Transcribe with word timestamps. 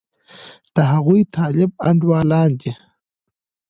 د 0.75 0.77
هغوی 0.91 1.21
طالب 1.35 1.71
انډېوالان 1.89 2.49
دي. 2.61 2.71